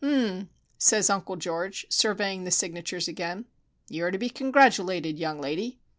"H 0.03 0.07
m 0.07 0.13
m!" 0.15 0.49
says 0.79 1.11
Uncle 1.11 1.35
George, 1.35 1.85
surveying 1.91 2.43
the 2.43 2.49
signatures 2.49 3.07
again. 3.07 3.45
"You 3.87 4.05
are 4.05 4.09
to 4.11 4.17
be 4.17 4.29
congratulated, 4.31 5.19
young 5.19 5.39
lady." 5.39 5.77